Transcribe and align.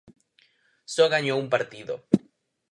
Só 0.93 1.03
gañou 1.13 1.37
un 1.43 1.47
partido. 1.53 1.95